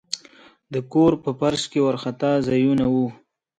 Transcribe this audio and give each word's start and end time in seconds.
د 0.73 0.75
کور 0.91 1.13
په 1.23 1.29
فرش 1.39 1.63
کې 1.71 1.79
وارخطا 1.85 2.31
ځایونه 2.47 2.85
وو. 2.93 3.07